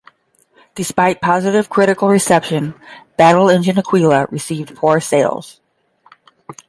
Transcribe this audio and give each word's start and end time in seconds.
Despite 0.73 1.21
positive 1.21 1.69
critical 1.69 2.07
reception, 2.07 2.73
"Battle 3.17 3.51
Engine 3.51 3.77
Aquila" 3.77 4.25
received 4.31 4.75
poor 4.75 4.99
sales. 4.99 5.59